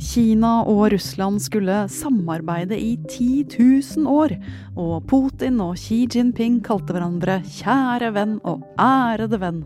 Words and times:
Kina 0.00 0.62
og 0.66 0.92
Russland 0.92 1.40
skulle 1.40 1.84
samarbeide 1.88 2.78
i 2.78 2.96
10 3.08 3.46
000 3.96 4.08
år, 4.10 4.34
og 4.76 5.06
Putin 5.06 5.60
og 5.60 5.76
Xi 5.78 6.04
Jinping 6.10 6.60
kalte 6.66 6.96
hverandre 6.96 7.40
kjære 7.46 8.10
venn 8.14 8.40
og 8.42 8.64
ærede 8.80 9.40
venn. 9.40 9.64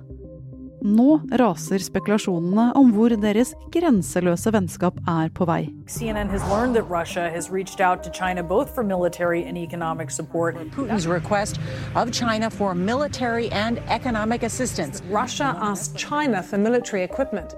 Nå 0.85 1.19
raser 1.41 1.83
spekulasjonene 1.83 2.69
om 2.79 2.93
hvor 2.95 3.11
deres 3.19 3.51
grenseløse 3.75 4.53
vennskap 4.55 5.01
er 5.11 5.33
på 5.35 5.47
vei. 5.49 5.73
CNN 5.89 6.31
has 6.31 6.43
learned 6.53 6.75
that 6.75 6.87
Russia 6.91 7.29
has 7.29 7.51
reached 7.51 7.81
out 7.81 8.05
to 8.05 8.11
China 8.11 8.43
both 8.43 8.75
for 8.75 8.85
military 8.85 9.43
and 9.43 9.59
economic 9.59 10.11
support. 10.11 10.55
Putin's 10.77 11.09
request 11.09 11.59
of 11.97 12.13
China 12.13 12.51
for 12.51 12.75
military 12.75 13.49
and 13.51 13.79
economic 13.89 14.43
assistance. 14.43 15.03
Russia 15.11 15.57
asked 15.61 15.97
China 15.97 16.43
for 16.43 16.59
military 16.59 17.03
equipment. 17.03 17.57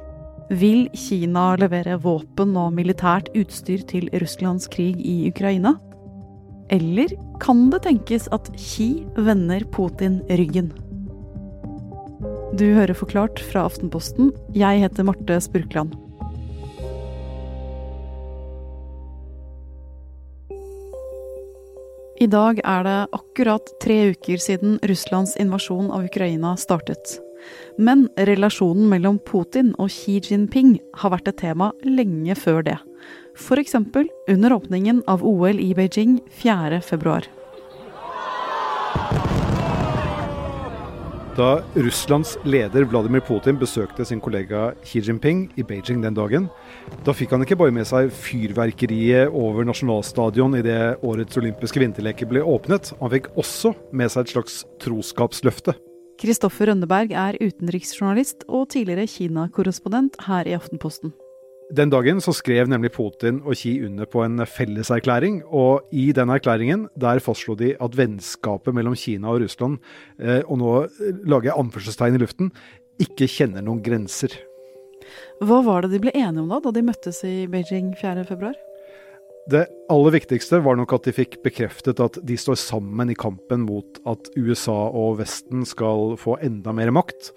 Vil 0.51 0.89
Kina 0.98 1.53
levere 1.62 1.95
våpen 2.03 2.57
og 2.59 2.73
militært 2.75 3.29
utstyr 3.39 3.84
til 3.87 4.09
Russlands 4.19 4.66
krig 4.66 4.97
i 4.98 5.29
Ukraina? 5.29 5.77
Eller 6.74 7.15
kan 7.38 7.69
det 7.70 7.84
tenkes 7.84 8.27
at 8.34 8.51
Xi 8.59 9.05
vender 9.15 9.62
Putin 9.71 10.19
ryggen? 10.27 10.73
Du 12.59 12.66
hører 12.74 12.98
Forklart 12.98 13.38
fra 13.52 13.69
Aftenposten. 13.71 14.34
Jeg 14.51 14.83
heter 14.83 15.07
Marte 15.07 15.38
Spurkland. 15.38 15.95
I 22.19 22.27
dag 22.27 22.59
er 22.66 22.85
det 22.91 22.98
akkurat 23.15 23.74
tre 23.80 24.02
uker 24.10 24.43
siden 24.43 24.80
Russlands 24.82 25.38
invasjon 25.38 25.95
av 25.95 26.10
Ukraina 26.10 26.57
startet. 26.59 27.21
Men 27.79 28.09
relasjonen 28.29 28.89
mellom 28.93 29.19
Putin 29.27 29.75
og 29.79 29.91
Xi 29.95 30.19
Jinping 30.21 30.79
har 31.03 31.15
vært 31.15 31.33
et 31.33 31.41
tema 31.43 31.73
lenge 31.87 32.37
før 32.39 32.63
det. 32.66 32.79
F.eks. 33.39 33.77
under 34.29 34.57
åpningen 34.57 35.05
av 35.09 35.25
OL 35.25 35.61
i 35.61 35.73
Beijing 35.74 36.19
4.2. 36.43 37.29
Da 41.38 41.63
Russlands 41.79 42.35
leder 42.45 42.85
Vladimir 42.91 43.23
Putin 43.24 43.57
besøkte 43.57 44.04
sin 44.04 44.21
kollega 44.21 44.73
Xi 44.85 45.01
Jinping 45.07 45.47
i 45.57 45.65
Beijing 45.65 46.02
den 46.04 46.16
dagen, 46.19 46.49
da 47.07 47.15
fikk 47.16 47.32
han 47.32 47.47
ikke 47.47 47.57
bare 47.60 47.73
med 47.73 47.87
seg 47.88 48.10
fyrverkeriet 48.13 49.30
over 49.32 49.65
nasjonalstadion 49.65 50.59
idet 50.59 50.99
årets 51.07 51.41
olympiske 51.41 51.80
vinterleker 51.80 52.29
ble 52.29 52.43
åpnet, 52.45 52.93
han 53.01 53.15
fikk 53.15 53.30
også 53.41 53.73
med 53.95 54.13
seg 54.13 54.27
et 54.27 54.35
slags 54.35 54.59
troskapsløfte. 54.85 55.79
Kristoffer 56.21 56.68
Rønneberg 56.68 57.15
er 57.16 57.38
utenriksjournalist 57.40 58.45
og 58.45 58.66
tidligere 58.74 59.09
Kina-korrespondent 59.09 60.18
her 60.26 60.49
i 60.51 60.52
Aftenposten. 60.52 61.15
Den 61.73 61.88
dagen 61.93 62.18
så 62.21 62.35
skrev 62.35 62.68
nemlig 62.68 62.90
Putin 62.93 63.38
og 63.46 63.54
Xi 63.57 63.76
under 63.87 64.09
på 64.10 64.25
en 64.26 64.43
felleserklæring, 64.44 65.41
og 65.47 65.87
i 65.94 66.10
den 66.12 66.28
erklæringen 66.34 66.88
der 66.98 67.22
fastslo 67.25 67.54
de 67.56 67.72
at 67.81 67.97
vennskapet 67.97 68.75
mellom 68.75 68.98
Kina 68.98 69.31
og 69.32 69.44
Russland, 69.44 69.78
eh, 70.19 70.43
og 70.44 70.59
nå 70.60 70.72
lager 71.25 71.53
jeg 71.53 71.59
anførselstegn 71.62 72.19
i 72.19 72.22
luften, 72.25 72.50
ikke 73.00 73.31
kjenner 73.31 73.65
noen 73.65 73.81
grenser. 73.87 74.34
Hva 75.41 75.62
var 75.65 75.87
det 75.87 75.94
de 75.94 76.03
ble 76.03 76.12
enige 76.12 76.43
om 76.43 76.50
da, 76.50 76.60
da 76.60 76.75
de 76.75 76.84
møttes 76.84 77.22
i 77.25 77.47
Beijing 77.48 77.94
4.2? 77.97 78.53
Det 79.49 79.62
aller 79.91 80.12
viktigste 80.12 80.60
var 80.62 80.77
nok 80.77 80.93
at 80.94 81.06
de 81.09 81.15
fikk 81.16 81.38
bekreftet 81.44 82.00
at 82.03 82.19
de 82.27 82.37
står 82.38 82.59
sammen 82.60 83.10
i 83.10 83.16
kampen 83.19 83.65
mot 83.65 84.00
at 84.10 84.28
USA 84.37 84.91
og 84.93 85.16
Vesten 85.22 85.65
skal 85.66 86.15
få 86.21 86.37
enda 86.44 86.75
mer 86.77 86.93
makt. 86.94 87.31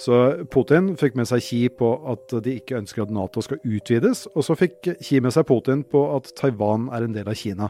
Så 0.00 0.46
Putin 0.50 0.94
fikk 0.98 1.18
med 1.20 1.28
seg 1.28 1.44
Xi 1.44 1.60
på 1.76 1.92
at 2.10 2.32
de 2.46 2.56
ikke 2.56 2.78
ønsker 2.80 3.04
at 3.04 3.12
Nato 3.12 3.44
skal 3.44 3.60
utvides, 3.60 4.24
og 4.32 4.46
så 4.46 4.56
fikk 4.56 4.94
Xi 5.04 5.20
med 5.20 5.36
seg 5.36 5.46
Putin 5.50 5.84
på 5.84 6.06
at 6.16 6.32
Taiwan 6.40 6.88
er 6.96 7.04
en 7.04 7.14
del 7.14 7.28
av 7.28 7.36
Kina. 7.38 7.68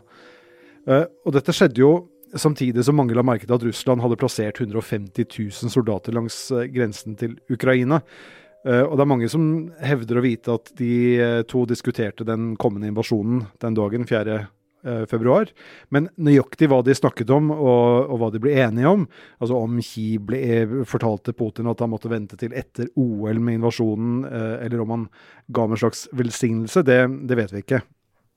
Eh, 0.87 1.05
og 1.27 1.35
dette 1.35 1.55
skjedde 1.57 1.83
jo 1.83 1.93
samtidig 2.39 2.85
som 2.87 2.95
mange 2.97 3.17
la 3.19 3.25
merke 3.27 3.49
til 3.49 3.57
at 3.57 3.65
Russland 3.67 4.05
hadde 4.05 4.19
plassert 4.21 4.61
150 4.63 5.27
000 5.27 5.73
soldater 5.75 6.15
langs 6.15 6.37
eh, 6.55 6.69
grensen 6.71 7.19
til 7.19 7.35
Ukraina. 7.51 8.01
Uh, 8.67 8.85
og 8.85 8.97
det 8.99 9.05
er 9.05 9.09
mange 9.09 9.29
som 9.33 9.45
hevder 9.81 10.21
å 10.21 10.25
vite 10.25 10.55
at 10.59 10.73
de 10.77 10.95
uh, 11.17 11.43
to 11.49 11.65
diskuterte 11.69 12.27
den 12.29 12.55
kommende 12.61 12.91
invasjonen 12.91 13.47
den 13.63 13.77
dagen, 13.79 14.09
4. 14.09 14.41
Uh, 14.81 15.05
februar. 15.05 15.49
Men 15.93 16.07
nøyaktig 16.17 16.71
hva 16.73 16.79
de 16.85 16.95
snakket 16.97 17.29
om, 17.37 17.51
og, 17.53 18.07
og, 18.07 18.15
hva 18.21 18.31
de 18.33 18.41
ble 18.41 18.55
enige 18.63 18.89
om, 18.89 19.07
altså 19.37 19.59
om 19.61 19.75
Xi 19.85 20.07
ble, 20.25 20.41
fortalte 20.89 21.35
Putin 21.37 21.69
at 21.69 21.85
han 21.85 21.93
måtte 21.93 22.09
vente 22.13 22.39
til 22.41 22.57
etter 22.57 22.89
OL 22.97 23.43
med 23.45 23.59
invasjonen, 23.59 24.23
eller 24.65 24.81
om 24.81 24.95
han 24.97 25.07
ga 25.53 25.67
med 25.69 25.77
en 25.77 25.83
slags 25.83 26.07
velsignelse, 26.17 26.85
det, 26.89 27.03
det 27.29 27.37
vet 27.43 27.53
vi 27.53 27.61
ikke. 27.61 27.83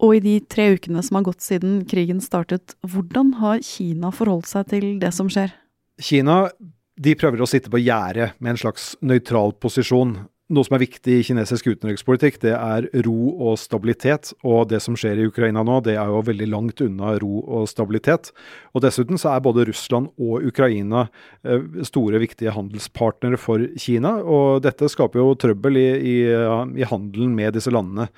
Og 0.03 0.17
i 0.17 0.23
de 0.23 0.35
tre 0.51 0.73
ukene 0.75 1.03
som 1.05 1.21
har 1.21 1.27
gått 1.29 1.45
siden 1.45 1.81
krigen 1.87 2.19
startet, 2.23 2.75
hvordan 2.83 3.37
har 3.39 3.63
Kina 3.63 4.11
forholdt 4.11 4.51
seg 4.51 4.67
til 4.73 4.87
det 4.99 5.13
som 5.15 5.31
skjer? 5.31 5.55
Kina 6.01 6.49
de 6.99 7.15
prøver 7.17 7.41
å 7.41 7.49
sitte 7.49 7.71
på 7.73 7.81
gjerdet 7.81 8.33
med 8.39 8.53
en 8.53 8.61
slags 8.65 8.93
nøytral 9.01 9.55
posisjon. 9.61 10.17
Noe 10.53 10.67
som 10.67 10.75
er 10.75 10.83
viktig 10.83 11.13
i 11.17 11.23
kinesisk 11.25 11.69
utenrikspolitikk, 11.71 12.35
det 12.43 12.51
er 12.53 12.85
ro 13.05 13.31
og 13.47 13.55
stabilitet. 13.57 14.33
Og 14.45 14.67
det 14.69 14.81
som 14.83 14.97
skjer 14.99 15.21
i 15.23 15.27
Ukraina 15.29 15.63
nå, 15.65 15.79
det 15.85 15.95
er 15.95 16.11
jo 16.11 16.19
veldig 16.27 16.49
langt 16.51 16.83
unna 16.83 17.15
ro 17.23 17.39
og 17.41 17.65
stabilitet. 17.71 18.29
Og 18.75 18.83
dessuten 18.85 19.17
så 19.17 19.31
er 19.31 19.45
både 19.45 19.65
Russland 19.71 20.11
og 20.21 20.45
Ukraina 20.51 21.07
eh, 21.47 21.63
store, 21.87 22.21
viktige 22.21 22.53
handelspartnere 22.53 23.39
for 23.41 23.63
Kina. 23.79 24.17
Og 24.21 24.61
dette 24.67 24.91
skaper 24.91 25.23
jo 25.23 25.33
trøbbel 25.39 25.79
i, 25.79 25.89
i, 25.97 26.17
i 26.29 26.89
handelen 26.91 27.33
med 27.39 27.55
disse 27.57 27.73
landene. 27.73 28.11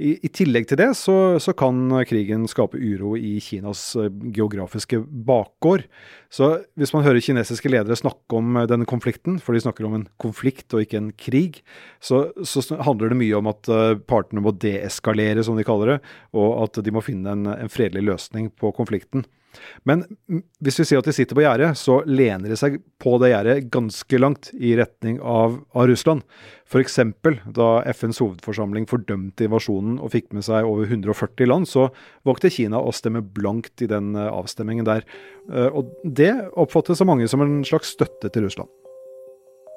I, 0.00 0.30
tillegg 0.32 0.64
til 0.70 0.78
det 0.80 0.88
så, 0.96 1.14
så, 1.42 1.52
kan 1.56 1.90
krigen 2.08 2.46
skape 2.48 2.78
uro 2.80 3.12
i 3.18 3.34
Kinas 3.44 3.82
eh, 4.00 4.08
geografiske 4.32 5.02
bakgård. 5.28 5.84
Så 6.32 6.48
hvis 6.80 6.94
man 6.94 7.04
hører 7.04 7.20
kinesiske 7.20 7.68
ledere 7.68 7.98
snakke 7.98 8.38
om 8.38 8.56
eh, 8.56 8.68
denne 8.70 8.88
konflikten, 8.88 9.36
for 9.44 9.52
de 9.52 9.60
snakker 9.60 9.84
om 9.88 9.98
en 9.98 10.06
konflikt 10.22 10.72
og 10.72 10.86
ikke 10.86 11.02
en 11.02 11.10
krig, 11.20 11.60
så, 12.00 12.30
så 12.40 12.64
handler 12.80 13.12
det 13.12 13.20
mye 13.20 13.36
om 13.42 13.50
at 13.52 13.68
eh, 13.68 13.98
partene 14.00 14.44
må 14.44 14.54
deeskalere, 14.56 15.44
som 15.44 15.60
de 15.60 15.66
kaller 15.68 15.94
det, 15.94 15.98
og 16.32 16.48
at 16.64 16.80
de 16.86 16.96
må 16.96 17.04
finne 17.04 17.36
en, 17.36 17.52
en 17.52 17.72
fredelig 17.72 18.06
løsning 18.08 18.48
på 18.56 18.72
konflikten. 18.76 19.26
Men 19.88 20.04
hvis 20.62 20.80
vi 20.80 20.86
sier 20.86 21.00
at 21.00 21.08
de 21.08 21.14
sitter 21.14 21.36
på 21.36 21.44
gjerdet, 21.44 21.72
så 21.78 22.00
lener 22.08 22.52
de 22.52 22.58
seg 22.58 22.78
på 23.02 23.16
det 23.22 23.32
gjerdet 23.32 23.68
ganske 23.72 24.20
langt 24.20 24.50
i 24.54 24.74
retning 24.78 25.18
av, 25.20 25.58
av 25.74 25.88
Russland. 25.90 26.24
F.eks. 26.70 27.00
da 27.56 27.68
FNs 27.90 28.20
hovedforsamling 28.22 28.86
fordømte 28.90 29.48
invasjonen 29.48 29.98
og 29.98 30.12
fikk 30.14 30.30
med 30.36 30.46
seg 30.46 30.68
over 30.68 30.86
140 30.86 31.50
land, 31.50 31.70
så 31.70 31.88
valgte 32.28 32.52
Kina 32.54 32.78
å 32.78 32.94
stemme 32.94 33.24
blankt 33.24 33.82
i 33.82 33.90
den 33.90 34.14
eh, 34.14 34.30
avstemmingen 34.30 34.86
der. 34.86 35.06
Eh, 35.50 35.66
og 35.66 35.90
det 36.04 36.32
oppfattes 36.54 37.02
av 37.02 37.10
mange 37.10 37.26
som 37.30 37.42
en 37.44 37.60
slags 37.66 37.96
støtte 37.96 38.30
til 38.30 38.46
Russland. 38.46 38.70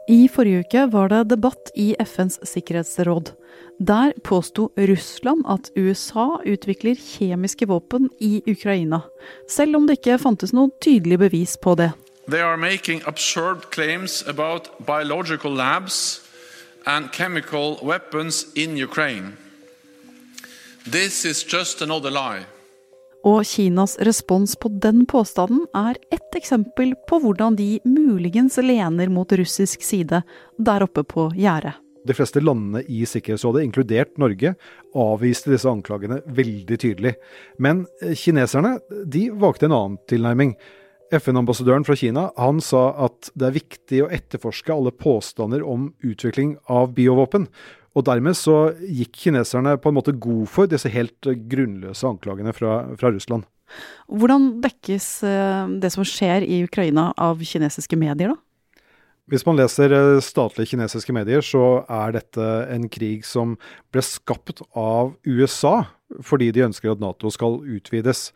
I 0.08 0.28
forrige 0.28 0.66
uke 0.66 0.86
var 0.92 1.10
det 1.10 1.30
debatt 1.32 1.72
i 1.76 1.94
FNs 2.00 2.40
sikkerhetsråd. 2.44 3.32
Der 3.80 4.14
påsto 4.24 4.70
Russland 4.76 5.46
at 5.48 5.72
USA 5.76 6.42
utvikler 6.46 6.96
kjemiske 7.00 7.68
våpen 7.68 8.10
i 8.20 8.42
Ukraina, 8.48 9.02
selv 9.50 9.78
om 9.78 9.88
det 9.88 10.02
ikke 10.02 10.20
fantes 10.20 10.52
noe 10.54 10.74
tydelig 10.84 11.20
bevis 11.24 11.56
på 11.58 11.76
det. 11.80 11.94
They 12.28 12.42
are 12.44 12.58
making 12.58 13.02
absurd 13.08 13.72
claims 13.72 14.24
about 14.28 14.70
biological 14.86 15.52
labs 15.56 16.22
and 16.86 17.12
chemical 17.12 17.80
weapons 17.82 18.46
in 18.56 18.78
Ukraine. 18.78 19.38
This 20.86 21.26
is 21.26 21.44
just 21.44 21.82
another 21.82 22.12
lie. 22.12 22.46
Og 23.24 23.46
Kinas 23.48 23.96
respons 24.04 24.58
på 24.60 24.68
den 24.84 25.06
påstanden 25.08 25.64
er 25.78 25.96
ett 26.12 26.36
eksempel 26.36 26.92
på 27.08 27.22
hvordan 27.24 27.56
de 27.56 27.78
muligens 27.88 28.58
lener 28.60 29.08
mot 29.08 29.32
russisk 29.32 29.86
side 29.86 30.20
der 30.60 30.84
oppe 30.84 31.06
på 31.08 31.30
gjerdet. 31.38 31.78
De 32.04 32.12
fleste 32.12 32.42
landene 32.44 32.82
i 32.92 33.06
Sikkerhetsrådet, 33.08 33.64
inkludert 33.64 34.18
Norge, 34.20 34.58
avviste 34.92 35.54
disse 35.54 35.70
anklagene 35.72 36.20
veldig 36.36 36.78
tydelig. 36.82 37.14
Men 37.64 37.86
eh, 38.04 38.12
kineserne 38.12 38.76
de 39.08 39.30
valgte 39.32 39.70
en 39.70 39.78
annen 39.78 40.02
tilnærming. 40.12 40.58
FN-ambassadøren 41.14 41.86
fra 41.88 41.96
Kina 41.96 42.26
han 42.36 42.60
sa 42.64 42.90
at 43.06 43.32
det 43.40 43.48
er 43.48 43.56
viktig 43.56 44.02
å 44.04 44.12
etterforske 44.12 44.76
alle 44.76 44.92
påstander 44.92 45.64
om 45.64 45.94
utvikling 46.04 46.58
av 46.68 46.92
biovåpen. 46.98 47.48
Og 47.94 48.06
dermed 48.08 48.38
så 48.38 48.74
gikk 48.82 49.20
kineserne 49.26 49.76
på 49.82 49.92
en 49.92 49.98
måte 50.00 50.16
god 50.18 50.48
for 50.50 50.70
disse 50.70 50.90
helt 50.90 51.30
grunnløse 51.50 52.08
anklagene 52.10 52.54
fra, 52.56 52.80
fra 52.98 53.12
Russland. 53.14 53.46
Hvordan 54.10 54.50
dekkes 54.64 55.08
eh, 55.28 55.76
det 55.82 55.94
som 55.94 56.06
skjer 56.06 56.46
i 56.46 56.64
Ukraina 56.66 57.12
av 57.18 57.42
kinesiske 57.42 57.98
medier, 58.00 58.34
da? 58.34 58.42
Hvis 59.32 59.46
man 59.48 59.56
leser 59.56 59.94
eh, 59.96 60.20
statlige 60.24 60.74
kinesiske 60.74 61.16
medier, 61.16 61.46
så 61.46 61.86
er 61.88 62.18
dette 62.18 62.50
en 62.74 62.90
krig 62.92 63.24
som 63.28 63.56
ble 63.94 64.04
skapt 64.04 64.66
av 64.76 65.14
USA 65.26 65.84
fordi 66.22 66.52
de 66.54 66.66
ønsker 66.68 66.92
at 66.92 67.02
Nato 67.02 67.32
skal 67.34 67.62
utvides. 67.64 68.28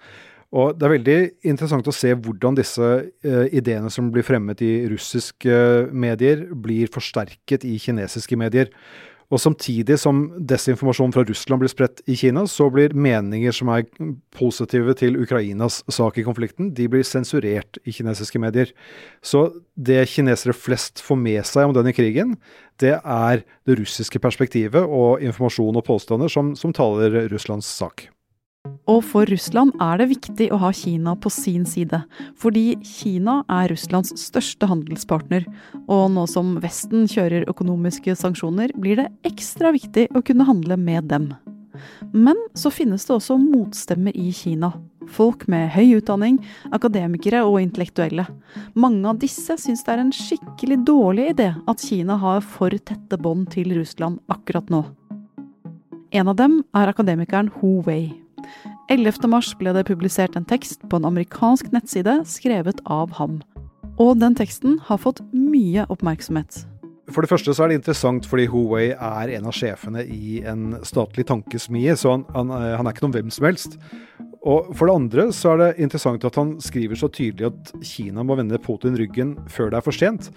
Og 0.56 0.78
Det 0.80 0.86
er 0.88 0.94
veldig 0.96 1.18
interessant 1.52 1.90
å 1.92 1.94
se 1.94 2.14
hvordan 2.16 2.56
disse 2.58 2.88
uh, 3.04 3.46
ideene 3.52 3.92
som 3.94 4.08
blir 4.14 4.26
fremmet 4.26 4.64
i 4.64 4.88
russiske 4.90 5.58
medier, 5.92 6.46
blir 6.56 6.90
forsterket 6.90 7.68
i 7.68 7.76
kinesiske 7.84 8.40
medier. 8.40 8.72
Og 9.28 9.42
samtidig 9.44 9.98
som 10.00 10.22
desinformasjon 10.48 11.12
fra 11.12 11.26
Russland 11.28 11.60
blir 11.60 11.72
spredt 11.72 12.00
i 12.08 12.16
Kina, 12.16 12.46
så 12.48 12.70
blir 12.72 12.96
meninger 12.96 13.52
som 13.56 13.68
er 13.74 13.84
positive 14.32 14.96
til 14.96 15.20
Ukrainas 15.20 15.82
sak 15.92 16.22
i 16.22 16.24
konflikten, 16.24 16.72
de 16.72 16.88
blir 16.92 17.04
sensurert 17.04 17.80
i 17.84 17.92
kinesiske 17.92 18.40
medier. 18.40 18.72
Så 19.20 19.50
det 19.76 20.06
kinesere 20.14 20.56
flest 20.56 21.04
får 21.04 21.20
med 21.20 21.44
seg 21.50 21.68
om 21.68 21.76
denne 21.76 21.92
krigen, 21.96 22.38
det 22.80 22.96
er 23.04 23.44
det 23.68 23.80
russiske 23.82 24.22
perspektivet 24.24 24.86
og 24.86 25.24
informasjon 25.26 25.76
og 25.76 25.88
påstander 25.88 26.32
som, 26.32 26.56
som 26.56 26.76
taler 26.76 27.26
Russlands 27.34 27.68
sak. 27.68 28.08
Og 28.88 29.02
for 29.04 29.28
Russland 29.28 29.74
er 29.84 30.00
det 30.00 30.10
viktig 30.14 30.48
å 30.54 30.60
ha 30.62 30.72
Kina 30.76 31.16
på 31.20 31.32
sin 31.34 31.66
side, 31.68 32.00
fordi 32.40 32.78
Kina 32.88 33.42
er 33.52 33.68
Russlands 33.72 34.14
største 34.22 34.70
handelspartner, 34.70 35.48
og 35.92 36.06
nå 36.16 36.24
som 36.32 36.56
Vesten 36.64 37.08
kjører 37.12 37.48
økonomiske 37.52 38.16
sanksjoner, 38.16 38.72
blir 38.80 39.02
det 39.02 39.10
ekstra 39.28 39.74
viktig 39.76 40.08
å 40.16 40.24
kunne 40.24 40.48
handle 40.48 40.80
med 40.80 41.10
dem. 41.12 41.34
Men 42.14 42.40
så 42.58 42.72
finnes 42.74 43.06
det 43.06 43.16
også 43.18 43.38
motstemmer 43.42 44.16
i 44.18 44.32
Kina. 44.34 44.72
Folk 45.08 45.46
med 45.52 45.70
høy 45.72 45.98
utdanning, 46.00 46.40
akademikere 46.76 47.44
og 47.48 47.62
intellektuelle. 47.62 48.26
Mange 48.76 49.08
av 49.08 49.20
disse 49.22 49.56
syns 49.60 49.86
det 49.86 49.94
er 49.94 50.04
en 50.04 50.14
skikkelig 50.16 50.82
dårlig 50.88 51.32
idé 51.36 51.52
at 51.56 51.84
Kina 51.84 52.18
har 52.20 52.44
for 52.44 52.76
tette 52.76 53.20
bånd 53.22 53.48
til 53.56 53.76
Russland 53.78 54.20
akkurat 54.32 54.72
nå. 54.74 54.84
En 56.16 56.32
av 56.32 56.40
dem 56.40 56.62
er 56.76 56.92
akademikeren 56.92 57.52
Hu 57.60 57.82
Wei. 57.88 58.27
11.3 58.94 59.58
ble 59.60 59.74
det 59.76 59.86
publisert 59.90 60.38
en 60.38 60.48
tekst 60.48 60.86
på 60.88 61.00
en 61.00 61.08
amerikansk 61.10 61.72
nettside 61.76 62.20
skrevet 62.30 62.82
av 62.86 63.14
ham. 63.20 63.42
Og 63.98 64.18
den 64.22 64.36
teksten 64.38 64.78
har 64.88 65.02
fått 65.02 65.24
mye 65.34 65.88
oppmerksomhet. 65.92 66.66
For 67.08 67.24
det 67.24 67.32
første 67.32 67.54
så 67.56 67.64
er 67.64 67.72
det 67.72 67.80
interessant 67.80 68.26
fordi 68.28 68.50
Huawei 68.52 68.90
er 68.92 69.32
en 69.38 69.48
av 69.48 69.56
sjefene 69.56 70.04
i 70.04 70.42
en 70.48 70.82
statlig 70.88 71.24
tankesmie, 71.30 71.96
så 71.96 72.18
han, 72.18 72.26
han, 72.36 72.52
han 72.52 72.84
er 72.84 72.96
ikke 72.96 73.06
noen 73.06 73.16
hvem 73.16 73.32
som 73.32 73.48
helst. 73.48 73.78
Og 74.48 74.70
for 74.78 74.88
det 74.88 74.96
andre 74.96 75.26
så 75.36 75.54
er 75.54 75.62
det 75.62 75.84
interessant 75.84 76.24
at 76.28 76.38
han 76.40 76.54
skriver 76.64 77.00
så 77.00 77.10
tydelig 77.12 77.50
at 77.50 77.72
Kina 77.84 78.24
må 78.28 78.38
vende 78.40 78.60
Putin 78.64 78.96
ryggen 79.00 79.34
før 79.52 79.72
det 79.72 79.80
er 79.80 79.88
for 79.88 79.96
sent. 79.96 80.30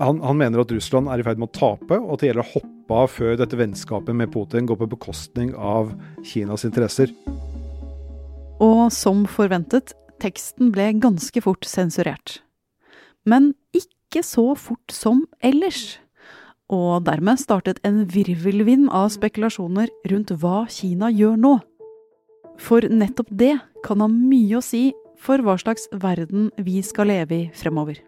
Han, 0.00 0.20
han 0.24 0.40
mener 0.40 0.64
at 0.64 0.72
Russland 0.74 1.08
er 1.12 1.20
i 1.20 1.26
ferd 1.26 1.40
med 1.40 1.52
å 1.52 1.56
tape, 1.60 2.00
og 2.00 2.16
at 2.16 2.24
det 2.24 2.32
gjelder 2.32 2.44
å 2.44 2.52
hoppe 2.56 3.00
av 3.04 3.12
før 3.14 3.38
dette 3.40 3.60
vennskapet 3.60 4.16
med 4.16 4.32
Putin 4.34 4.68
går 4.68 4.80
på 4.82 4.90
bekostning 4.96 5.54
av 5.56 5.92
Kinas 6.26 6.66
interesser. 6.68 7.12
Og 8.62 8.92
som 8.94 9.24
forventet, 9.26 9.92
teksten 10.22 10.70
ble 10.74 10.92
ganske 11.02 11.40
fort 11.42 11.66
sensurert. 11.66 12.38
Men 13.26 13.52
ikke 13.74 14.22
så 14.22 14.52
fort 14.54 14.94
som 14.94 15.24
ellers. 15.42 15.98
Og 16.72 17.04
dermed 17.04 17.42
startet 17.42 17.80
en 17.84 18.04
virvelvind 18.08 18.88
av 18.94 19.10
spekulasjoner 19.12 19.90
rundt 20.10 20.32
hva 20.40 20.64
Kina 20.70 21.10
gjør 21.12 21.36
nå. 21.40 21.54
For 22.60 22.86
nettopp 22.86 23.32
det 23.34 23.56
kan 23.84 24.00
ha 24.00 24.08
mye 24.08 24.60
å 24.60 24.64
si 24.64 24.92
for 25.20 25.42
hva 25.42 25.58
slags 25.60 25.88
verden 25.90 26.50
vi 26.60 26.80
skal 26.84 27.10
leve 27.10 27.36
i 27.36 27.46
fremover. 27.56 27.98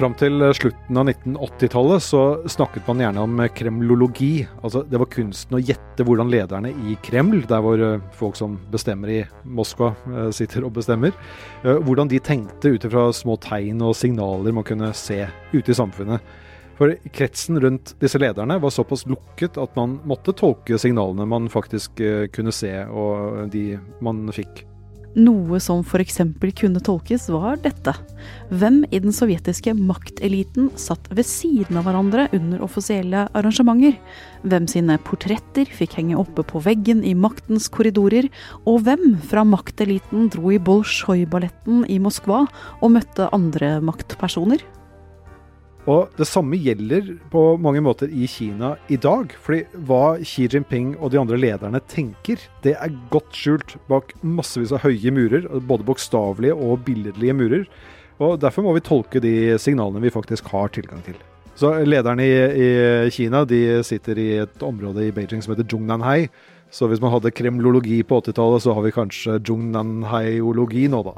Fram 0.00 0.14
til 0.16 0.40
slutten 0.56 0.96
av 0.96 1.10
1980-tallet 1.10 2.00
så 2.00 2.20
snakket 2.48 2.86
man 2.88 3.02
gjerne 3.02 3.20
om 3.20 3.40
kremlologi. 3.52 4.46
Altså 4.64 4.80
det 4.88 4.96
var 4.96 5.10
kunsten 5.12 5.58
å 5.58 5.60
gjette 5.60 6.06
hvordan 6.08 6.30
lederne 6.32 6.70
i 6.88 6.94
Kreml, 7.04 7.42
der 7.44 7.60
hvor 7.60 7.82
eh, 7.84 8.06
folk 8.16 8.38
som 8.38 8.54
bestemmer 8.72 9.12
i 9.12 9.18
Moskva 9.44 9.90
eh, 10.08 10.30
sitter 10.32 10.64
og 10.64 10.72
bestemmer, 10.78 11.12
eh, 11.66 11.82
hvordan 11.84 12.08
de 12.08 12.22
tenkte 12.24 12.72
ut 12.72 12.86
ifra 12.88 13.10
små 13.12 13.36
tegn 13.44 13.84
og 13.84 13.92
signaler 13.98 14.56
man 14.56 14.64
kunne 14.64 14.88
se 14.96 15.18
ute 15.52 15.68
i 15.68 15.76
samfunnet. 15.76 16.32
For 16.80 16.96
kretsen 17.12 17.60
rundt 17.60 17.92
disse 18.00 18.22
lederne 18.24 18.56
var 18.62 18.72
såpass 18.72 19.04
lukket 19.04 19.60
at 19.60 19.76
man 19.76 19.98
måtte 20.08 20.32
tolke 20.32 20.80
signalene 20.80 21.28
man 21.28 21.52
faktisk 21.52 22.00
kunne 22.32 22.56
se, 22.56 22.72
og 22.88 23.52
de 23.52 23.74
man 24.00 24.30
fikk. 24.32 24.64
Noe 25.18 25.58
som 25.58 25.80
f.eks. 25.82 26.20
kunne 26.54 26.80
tolkes, 26.86 27.26
var 27.34 27.58
dette. 27.58 27.96
Hvem 28.54 28.84
i 28.94 29.00
den 29.02 29.10
sovjetiske 29.14 29.74
makteliten 29.74 30.68
satt 30.78 31.08
ved 31.10 31.26
siden 31.26 31.80
av 31.80 31.88
hverandre 31.88 32.28
under 32.36 32.62
offisielle 32.62 33.24
arrangementer? 33.34 33.96
Hvem 34.46 34.68
sine 34.70 35.00
portretter 35.02 35.66
fikk 35.66 35.98
henge 35.98 36.18
oppe 36.20 36.46
på 36.46 36.62
veggen 36.62 37.02
i 37.02 37.16
maktens 37.18 37.66
korridorer? 37.72 38.30
Og 38.70 38.84
hvem 38.86 39.16
fra 39.26 39.42
makteliten 39.42 40.30
dro 40.30 40.54
i 40.54 40.62
Bolsjoj-balletten 40.62 41.88
i 41.90 41.98
Moskva 42.02 42.44
og 42.78 42.94
møtte 42.94 43.32
andre 43.34 43.80
maktpersoner? 43.82 44.62
Og 45.88 46.10
det 46.18 46.26
samme 46.28 46.58
gjelder 46.60 47.14
på 47.32 47.56
mange 47.56 47.80
måter 47.80 48.10
i 48.12 48.26
Kina 48.28 48.74
i 48.88 48.98
dag. 49.00 49.32
fordi 49.40 49.64
hva 49.88 50.18
Xi 50.20 50.48
Jinping 50.48 50.96
og 51.00 51.10
de 51.10 51.18
andre 51.18 51.38
lederne 51.40 51.80
tenker, 51.88 52.36
det 52.62 52.76
er 52.76 52.98
godt 53.10 53.32
skjult 53.32 53.76
bak 53.88 54.12
massevis 54.22 54.72
av 54.72 54.84
høye 54.84 55.10
murer. 55.10 55.48
Både 55.60 55.84
bokstavelige 55.84 56.54
og 56.54 56.84
billedlige 56.84 57.32
murer. 57.32 57.64
Og 58.20 58.38
derfor 58.40 58.62
må 58.62 58.74
vi 58.76 58.84
tolke 58.84 59.20
de 59.20 59.56
signalene 59.58 60.02
vi 60.04 60.12
faktisk 60.12 60.52
har 60.52 60.68
tilgang 60.68 61.00
til. 61.02 61.16
Så 61.56 61.72
Lederne 61.84 62.24
i, 62.24 62.36
i 63.06 63.10
Kina 63.12 63.44
de 63.44 63.80
sitter 63.84 64.18
i 64.18 64.30
et 64.44 64.62
område 64.62 65.06
i 65.06 65.12
Beijing 65.12 65.42
som 65.42 65.54
heter 65.54 65.68
Zhongnanhai. 65.68 66.28
Så 66.70 66.86
hvis 66.86 67.00
man 67.00 67.10
hadde 67.10 67.32
kremlologi 67.34 68.02
på 68.06 68.20
80-tallet, 68.20 68.62
så 68.62 68.76
har 68.76 68.84
vi 68.84 68.92
kanskje 68.94 69.40
Zhongnanhai-ologi 69.42 70.86
nå, 70.92 71.02
da. 71.08 71.16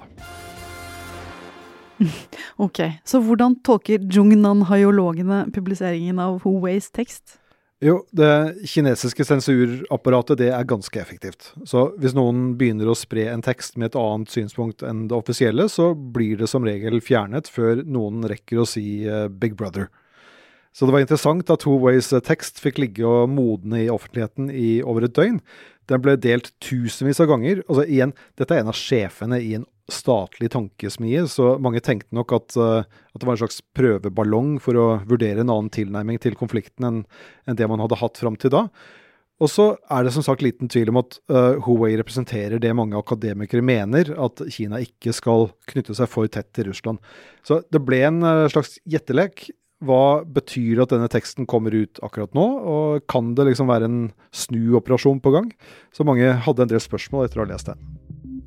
Ok, 2.61 2.81
så 3.09 3.21
hvordan 3.25 3.57
tolker 3.65 4.03
Jungnan-haiologene 4.13 5.47
publiseringen 5.55 6.19
av 6.21 6.43
Huweis 6.45 6.91
tekst? 6.93 7.39
Jo, 7.83 7.97
det 8.15 8.63
kinesiske 8.71 9.25
sensurapparatet 9.27 10.39
det 10.39 10.53
er 10.55 10.67
ganske 10.71 11.01
effektivt. 11.01 11.49
Så 11.67 11.89
hvis 11.99 12.15
noen 12.15 12.53
begynner 12.59 12.93
å 12.93 12.95
spre 12.95 13.25
en 13.33 13.43
tekst 13.43 13.75
med 13.75 13.91
et 13.91 13.99
annet 13.99 14.31
synspunkt 14.31 14.85
enn 14.87 15.09
det 15.11 15.17
offisielle, 15.17 15.67
så 15.67 15.91
blir 15.91 16.39
det 16.39 16.47
som 16.53 16.63
regel 16.63 17.01
fjernet 17.03 17.51
før 17.51 17.83
noen 17.83 18.23
rekker 18.31 18.63
å 18.63 18.69
si 18.71 19.03
uh, 19.09 19.27
Big 19.27 19.57
Brother. 19.59 19.89
Så 20.73 20.87
det 20.87 20.95
var 20.95 21.03
interessant 21.03 21.51
at 21.51 21.67
Huways 21.67 22.13
tekst 22.25 22.63
fikk 22.63 22.79
ligge 22.81 23.03
og 23.03 23.33
modne 23.35 23.83
i 23.83 23.91
offentligheten 23.93 24.47
i 24.55 24.79
over 24.87 25.09
et 25.09 25.19
døgn. 25.19 25.43
Den 25.91 26.05
ble 26.05 26.15
delt 26.23 26.53
tusenvis 26.63 27.19
av 27.21 27.33
ganger. 27.33 27.65
Altså 27.67 27.85
igjen, 27.91 28.15
dette 28.39 28.55
er 28.55 28.63
en 28.63 28.71
av 28.71 28.79
sjefene 28.79 29.43
i 29.43 29.57
en 29.59 29.67
statlig 29.90 30.52
tankesmie, 30.52 31.25
så 31.29 31.56
mange 31.62 31.82
tenkte 31.84 32.14
nok 32.14 32.34
at, 32.37 32.56
uh, 32.61 32.82
at, 32.87 33.19
det 33.19 33.26
var 33.26 33.37
en 33.37 33.43
slags 33.43 33.62
prøveballong 33.76 34.56
for 34.62 34.79
å 34.79 34.88
vurdere 35.08 35.43
en 35.43 35.53
annen 35.53 35.70
tilnærming 35.74 36.20
til 36.22 36.36
konflikten 36.39 36.89
enn, 36.89 37.01
enn 37.48 37.58
det 37.58 37.69
man 37.70 37.82
hadde 37.82 37.98
hatt 38.01 38.20
fram 38.22 38.39
til 38.39 38.55
da. 38.55 38.67
Og 39.43 39.51
så 39.51 39.65
er 39.91 40.05
det 40.06 40.12
som 40.15 40.22
sagt 40.22 40.44
liten 40.44 40.70
tvil 40.70 40.93
om 40.93 41.01
at 41.01 41.17
uh, 41.32 41.58
Huawei 41.65 41.96
representerer 41.98 42.62
det 42.62 42.74
mange 42.79 42.98
akademikere 42.98 43.65
mener, 43.65 44.12
at 44.15 44.44
Kina 44.55 44.79
ikke 44.84 45.15
skal 45.17 45.48
knytte 45.72 45.96
seg 45.98 46.10
for 46.10 46.31
tett 46.31 46.53
til 46.55 46.70
Russland. 46.70 47.03
Så 47.43 47.62
det 47.74 47.82
ble 47.82 48.05
en 48.06 48.22
uh, 48.22 48.46
slags 48.53 48.77
gjettelek. 48.86 49.48
Hva 49.82 50.22
betyr 50.22 50.77
det 50.77 50.84
at 50.84 50.93
denne 50.94 51.10
teksten 51.10 51.48
kommer 51.51 51.74
ut 51.74 51.98
akkurat 52.06 52.36
nå, 52.39 52.44
og 52.70 53.08
kan 53.10 53.32
det 53.34 53.48
liksom 53.48 53.72
være 53.72 53.91
en 53.91 54.05
snuoperasjon 54.31 55.19
på 55.24 55.34
gang? 55.34 55.51
Så 55.91 56.06
mange 56.06 56.29
hadde 56.44 56.62
en 56.62 56.70
del 56.70 56.84
spørsmål 56.84 57.27
etter 57.27 57.43
å 57.43 57.48
ha 57.48 57.51
lest 57.51 57.72
den. 57.72 57.82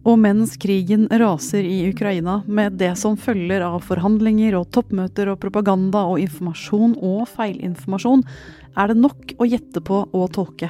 Og 0.05 0.19
mens 0.21 0.53
krigen 0.61 1.07
raser 1.09 1.65
i 1.65 1.79
Ukraina, 1.89 2.43
med 2.45 2.77
det 2.77 2.91
som 3.01 3.15
følger 3.17 3.63
av 3.65 3.79
forhandlinger 3.87 4.53
og 4.59 4.67
toppmøter 4.75 5.31
og 5.31 5.39
propaganda 5.41 6.03
og 6.05 6.21
informasjon 6.21 6.93
og 7.01 7.23
feilinformasjon, 7.33 8.21
er 8.77 8.91
det 8.91 8.99
nok 9.01 9.33
å 9.41 9.47
gjette 9.49 9.81
på 9.81 10.03
og 10.05 10.27
tolke. 10.35 10.69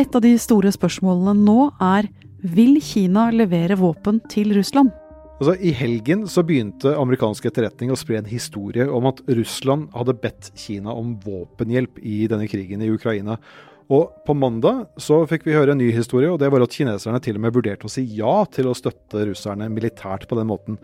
Et 0.00 0.08
av 0.16 0.24
de 0.24 0.32
store 0.40 0.72
spørsmålene 0.74 1.36
nå 1.44 1.68
er 1.84 2.08
vil 2.44 2.80
Kina 2.82 3.28
levere 3.32 3.76
våpen 3.76 4.22
til 4.32 4.56
Russland? 4.56 4.90
Altså, 5.34 5.58
I 5.60 5.74
helgen 5.76 6.24
så 6.30 6.44
begynte 6.46 6.94
amerikansk 6.96 7.44
etterretning 7.50 7.92
å 7.92 7.98
spre 7.98 8.20
en 8.20 8.30
historie 8.30 8.86
om 8.88 9.04
at 9.10 9.20
Russland 9.36 9.90
hadde 9.92 10.16
bedt 10.22 10.52
Kina 10.56 10.94
om 10.96 11.12
våpenhjelp 11.20 12.00
i 12.00 12.24
denne 12.30 12.48
krigen 12.48 12.80
i 12.80 12.90
Ukraina. 12.94 13.36
Og 13.92 14.14
på 14.24 14.36
mandag 14.36 14.86
så 15.00 15.20
fikk 15.28 15.44
vi 15.44 15.56
høre 15.56 15.74
en 15.74 15.80
ny 15.80 15.90
historie, 15.92 16.30
og 16.32 16.38
det 16.40 16.48
var 16.52 16.64
at 16.64 16.72
kineserne 16.72 17.20
til 17.24 17.36
og 17.36 17.44
med 17.44 17.56
vurderte 17.56 17.88
å 17.88 17.92
si 17.92 18.06
ja 18.16 18.36
til 18.52 18.70
å 18.70 18.76
støtte 18.76 19.26
russerne 19.28 19.68
militært 19.72 20.24
på 20.30 20.38
den 20.38 20.48
måten. 20.48 20.78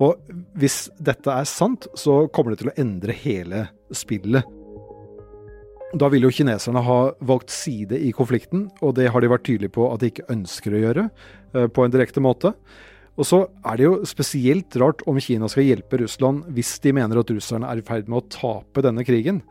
Og 0.00 0.18
hvis 0.58 0.88
dette 0.98 1.30
er 1.30 1.46
sant, 1.48 1.86
så 1.94 2.24
kommer 2.32 2.54
det 2.54 2.62
til 2.62 2.72
å 2.72 2.78
endre 2.80 3.14
hele 3.14 3.66
spillet. 3.94 4.56
Da 6.00 6.06
vil 6.10 6.26
jo 6.26 6.30
kineserne 6.32 6.82
ha 6.86 7.00
valgt 7.26 7.50
side 7.52 7.98
i 7.98 8.12
konflikten, 8.14 8.68
og 8.80 8.94
det 8.98 9.10
har 9.10 9.22
de 9.22 9.30
vært 9.30 9.46
tydelige 9.46 9.74
på 9.74 9.88
at 9.90 10.02
de 10.02 10.10
ikke 10.12 10.28
ønsker 10.32 10.74
å 10.74 10.84
gjøre 10.84 11.08
eh, 11.10 11.66
på 11.66 11.84
en 11.84 11.94
direkte 11.94 12.22
måte. 12.22 12.54
Og 13.18 13.26
så 13.26 13.40
er 13.66 13.76
det 13.76 13.84
jo 13.84 13.96
spesielt 14.08 14.76
rart 14.80 15.02
om 15.10 15.18
Kina 15.20 15.50
skal 15.50 15.66
hjelpe 15.66 15.98
Russland 16.00 16.46
hvis 16.54 16.78
de 16.84 16.94
mener 16.96 17.20
at 17.20 17.32
russerne 17.34 17.68
er 17.68 17.82
i 17.82 17.84
ferd 17.84 18.06
med 18.08 18.22
å 18.22 18.28
tape 18.32 18.84
denne 18.86 19.04
krigen. 19.04 19.42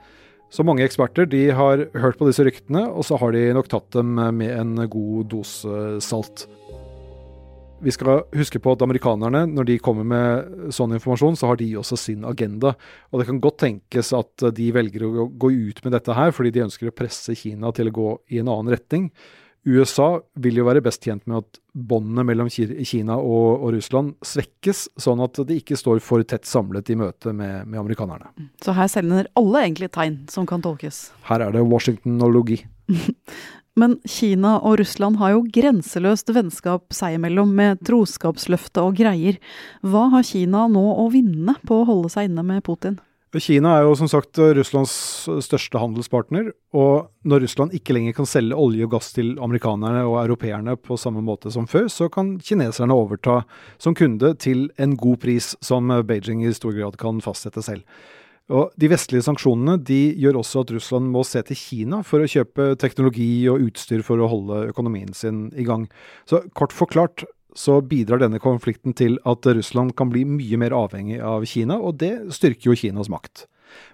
Så 0.49 0.65
mange 0.65 0.81
eksperter 0.81 1.27
de 1.29 1.43
har 1.53 1.85
hørt 1.93 2.17
på 2.17 2.25
disse 2.25 2.43
ryktene, 2.45 2.87
og 2.89 3.05
så 3.05 3.19
har 3.21 3.35
de 3.35 3.51
nok 3.53 3.69
tatt 3.69 3.91
dem 3.93 4.17
med 4.17 4.49
en 4.49 4.87
god 4.89 5.29
dose 5.29 5.99
salt. 6.01 6.47
vi 7.79 7.91
skal 7.95 8.25
huske 8.35 8.59
på 8.59 8.73
at 8.73 8.81
amerikanerne, 8.83 9.45
når 9.47 9.67
de 9.69 9.77
kommer 9.79 10.03
med 10.03 10.71
sånn 10.75 10.97
informasjon, 10.97 11.37
så 11.39 11.47
har 11.47 11.59
de 11.61 11.69
også 11.79 11.95
sin 11.95 12.25
agenda. 12.27 12.73
Og 13.11 13.21
det 13.21 13.27
kan 13.29 13.39
godt 13.39 13.61
tenkes 13.63 14.11
at 14.17 14.43
de 14.55 14.71
velger 14.75 15.05
å 15.07 15.29
gå 15.29 15.51
ut 15.69 15.79
med 15.85 15.95
dette 15.95 16.17
her 16.17 16.33
fordi 16.35 16.51
de 16.57 16.65
ønsker 16.65 16.89
å 16.89 16.95
presse 16.95 17.37
Kina 17.39 17.71
til 17.71 17.87
å 17.87 17.95
gå 17.95 18.09
i 18.35 18.41
en 18.41 18.51
annen 18.51 18.73
retning. 18.73 19.07
USA 19.67 20.21
vil 20.39 20.59
jo 20.61 20.65
være 20.67 20.81
best 20.83 21.03
tjent 21.03 21.25
med 21.27 21.41
at 21.41 21.59
båndene 21.73 22.23
mellom 22.27 22.49
Kina 22.49 23.17
og, 23.19 23.59
og, 23.59 23.67
Russland 23.75 24.15
svekkes, 24.25 24.85
sånn 24.99 25.21
at 25.23 25.41
de 25.47 25.59
ikke 25.59 25.77
står 25.79 26.01
for 26.03 26.23
tett 26.27 26.47
samlet 26.47 26.89
i 26.93 26.97
møte 26.99 27.33
med, 27.35 27.67
med 27.67 27.81
amerikanerne. 27.81 28.31
Så 28.63 28.75
her 28.77 28.89
sender 28.91 29.29
alle 29.39 29.65
egentlig 29.65 29.91
tegn 29.95 30.21
som 30.31 30.47
kan 30.49 30.63
tolkes? 30.63 31.09
Her 31.27 31.47
er 31.47 31.55
det 31.55 31.65
Washington-ologi. 31.67 32.61
Men 33.79 33.99
Kina 34.07 34.57
og 34.65 34.79
Russland 34.81 35.19
har 35.21 35.35
jo 35.35 35.43
grenseløst 35.55 36.31
vennskap 36.35 36.89
seg 36.95 37.15
imellom, 37.19 37.51
med 37.55 37.83
troskapsløfte 37.87 38.83
og 38.83 38.97
greier. 38.99 39.37
Hva 39.85 40.09
har 40.15 40.25
Kina 40.27 40.65
nå 40.71 40.83
å 40.99 41.05
vinne 41.13 41.55
på 41.67 41.81
å 41.81 41.87
holde 41.87 42.11
seg 42.11 42.31
inne 42.31 42.43
med 42.47 42.65
Putin? 42.65 42.97
Kina 43.37 43.75
er 43.77 43.83
jo 43.85 43.93
som 43.93 44.07
sagt 44.09 44.39
Russlands 44.57 44.93
største 45.45 45.77
handelspartner, 45.77 46.47
og 46.73 47.11
når 47.21 47.43
Russland 47.43 47.75
ikke 47.77 47.93
lenger 47.93 48.15
kan 48.17 48.25
selge 48.25 48.57
olje 48.57 48.87
og 48.87 48.95
gass 48.95 49.11
til 49.13 49.35
amerikanerne 49.37 50.01
og 50.07 50.17
europeerne 50.23 50.73
på 50.81 50.97
samme 50.97 51.21
måte 51.21 51.51
som 51.53 51.67
før, 51.69 51.85
så 51.93 52.07
kan 52.09 52.39
kineserne 52.41 52.95
overta 52.95 53.43
som 53.77 53.93
kunde 53.93 54.33
til 54.41 54.71
en 54.81 54.97
god 54.97 55.21
pris, 55.21 55.51
som 55.61 55.93
Beijing 56.09 56.41
i 56.41 56.55
stor 56.57 56.73
grad 56.73 56.97
kan 56.97 57.21
fastsette 57.21 57.61
selv. 57.61 57.85
Og 58.49 58.73
De 58.81 58.89
vestlige 58.89 59.21
sanksjonene 59.21 59.77
de 59.85 60.15
gjør 60.17 60.41
også 60.41 60.63
at 60.63 60.71
Russland 60.73 61.11
må 61.13 61.21
se 61.21 61.43
til 61.45 61.59
Kina 61.59 62.01
for 62.01 62.25
å 62.25 62.29
kjøpe 62.29 62.71
teknologi 62.81 63.45
og 63.51 63.61
utstyr 63.67 64.01
for 64.01 64.17
å 64.17 64.29
holde 64.31 64.71
økonomien 64.71 65.13
sin 65.13 65.51
i 65.53 65.67
gang. 65.67 65.85
Så 66.25 66.41
kort 66.57 66.73
forklart 66.73 67.29
så 67.57 67.79
bidrar 67.81 68.21
denne 68.21 68.41
konflikten 68.41 68.93
til 68.97 69.17
at 69.27 69.45
Russland 69.45 69.95
kan 69.97 70.11
bli 70.11 70.25
mye 70.27 70.59
mer 70.61 70.75
avhengig 70.75 71.21
av 71.25 71.45
Kina, 71.49 71.79
og 71.79 71.97
det 72.03 72.13
styrker 72.35 72.71
jo 72.71 72.77
Kinas 72.77 73.09
makt. 73.11 73.47